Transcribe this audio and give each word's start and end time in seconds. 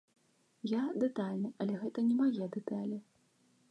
Я 0.71 0.79
дэтальны, 1.03 1.53
але 1.65 1.73
гэта 1.85 2.09
не 2.09 2.19
мае 2.23 2.33
дэталі. 2.61 2.97